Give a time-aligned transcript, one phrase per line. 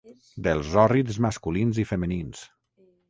[0.47, 2.43] Dels hòrrids masculins i femenins!